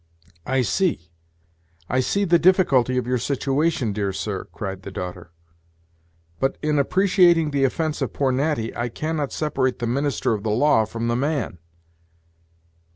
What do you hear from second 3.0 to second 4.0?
your situation,